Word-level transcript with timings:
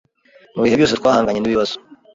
mu 0.55 0.61
bihe 0.63 0.75
byose 0.79 0.95
twahanganye 0.99 1.39
n’ibibazo 1.39 1.75